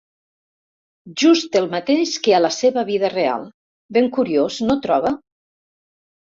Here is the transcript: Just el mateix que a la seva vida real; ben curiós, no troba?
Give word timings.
Just 1.23 1.57
el 1.59 1.67
mateix 1.73 2.13
que 2.27 2.33
a 2.37 2.39
la 2.45 2.51
seva 2.55 2.85
vida 2.87 3.11
real; 3.13 3.45
ben 3.99 4.09
curiós, 4.17 4.59
no 4.71 4.79
troba? 4.89 5.15